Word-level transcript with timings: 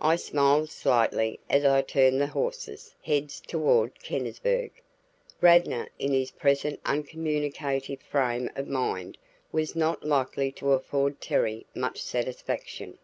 I 0.00 0.16
smiled 0.16 0.70
slightly 0.70 1.38
as 1.50 1.66
I 1.66 1.82
turned 1.82 2.18
the 2.18 2.28
horses' 2.28 2.94
heads 3.02 3.42
toward 3.42 4.00
Kennisburg. 4.02 4.70
Radnor 5.42 5.90
in 5.98 6.14
his 6.14 6.30
present 6.30 6.80
uncommunicative 6.86 8.00
frame 8.00 8.50
of 8.56 8.68
mind 8.68 9.18
was 9.52 9.76
not 9.76 10.02
likely 10.02 10.50
to 10.52 10.72
afford 10.72 11.20
Terry 11.20 11.66
much 11.74 12.00
satisfaction. 12.02 12.96